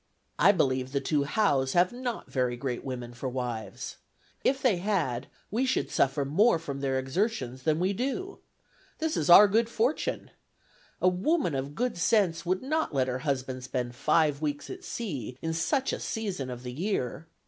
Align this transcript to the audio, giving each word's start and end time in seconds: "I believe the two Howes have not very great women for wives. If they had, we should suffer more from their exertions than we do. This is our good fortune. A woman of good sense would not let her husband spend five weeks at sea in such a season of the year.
"I 0.39 0.51
believe 0.51 0.93
the 0.93 0.99
two 0.99 1.25
Howes 1.25 1.73
have 1.73 1.93
not 1.93 2.31
very 2.31 2.57
great 2.57 2.83
women 2.83 3.13
for 3.13 3.29
wives. 3.29 3.97
If 4.43 4.59
they 4.59 4.77
had, 4.77 5.27
we 5.51 5.63
should 5.63 5.91
suffer 5.91 6.25
more 6.25 6.57
from 6.57 6.79
their 6.79 6.97
exertions 6.97 7.61
than 7.61 7.79
we 7.79 7.93
do. 7.93 8.39
This 8.97 9.15
is 9.15 9.29
our 9.29 9.47
good 9.47 9.69
fortune. 9.69 10.31
A 11.03 11.07
woman 11.07 11.53
of 11.53 11.75
good 11.75 11.99
sense 11.99 12.47
would 12.47 12.63
not 12.63 12.95
let 12.95 13.07
her 13.07 13.19
husband 13.19 13.63
spend 13.63 13.93
five 13.93 14.41
weeks 14.41 14.71
at 14.71 14.83
sea 14.83 15.37
in 15.39 15.53
such 15.53 15.93
a 15.93 15.99
season 15.99 16.49
of 16.49 16.63
the 16.63 16.73
year. 16.73 17.27